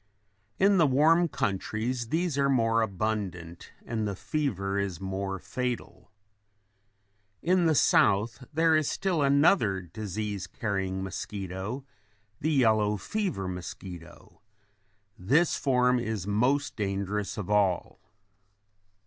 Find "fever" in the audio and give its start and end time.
4.15-4.79, 12.97-13.47